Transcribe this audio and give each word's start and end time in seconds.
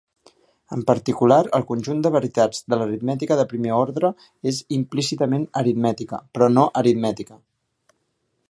En 0.75 0.79
particular, 0.91 1.37
el 1.57 1.65
conjunt 1.71 1.99
de 2.05 2.11
veritats 2.15 2.63
de 2.73 2.79
l'aritmètica 2.79 3.37
de 3.41 3.45
primer 3.53 3.75
ordre 3.83 4.11
és 4.53 4.63
implícitament 4.81 5.47
aritmètica, 5.63 6.25
però 6.39 6.53
no 6.59 6.69
aritmètica. 6.83 7.39